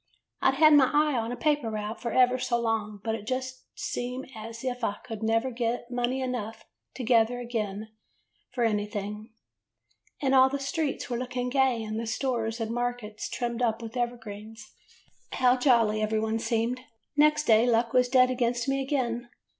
"I 0.41 0.49
'd 0.49 0.55
had 0.55 0.73
my 0.73 0.89
eye 0.91 1.13
on 1.15 1.31
a 1.31 1.35
paper 1.35 1.69
route 1.69 2.01
for 2.01 2.11
ever 2.11 2.39
so 2.39 2.59
long, 2.59 2.99
but 3.03 3.13
it 3.13 3.19
did 3.19 3.27
just 3.27 3.65
seem 3.75 4.25
as 4.35 4.63
if 4.63 4.83
I 4.83 4.97
never 5.21 5.49
could 5.49 5.57
get 5.57 5.91
money 5.91 6.21
enough 6.21 6.65
together 6.95 7.37
again 7.39 7.89
for 8.49 8.63
any 8.63 8.85
[57] 8.85 9.05
AN 9.05 9.13
EASTER 9.13 9.21
LILY 9.21 9.27
thing. 9.29 9.33
And 10.19 10.33
all 10.33 10.49
the 10.49 10.59
streets 10.59 11.07
were 11.07 11.17
looking 11.19 11.49
gay 11.49 11.83
and 11.83 11.99
the 11.99 12.07
stores 12.07 12.59
and 12.59 12.71
markets 12.71 13.29
trimmed 13.29 13.61
up 13.61 13.79
with 13.83 13.95
evergreens. 13.95 14.73
How 15.33 15.55
jolly 15.55 16.01
every 16.01 16.19
one 16.19 16.39
seemed! 16.39 16.81
"Next 17.15 17.43
day 17.43 17.67
luck 17.67 17.93
was 17.93 18.09
dead 18.09 18.31
against 18.31 18.67
me 18.67 18.81
again. 18.81 19.29